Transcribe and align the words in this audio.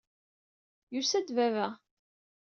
Yusa-d 0.93 1.27
baba. 1.35 1.67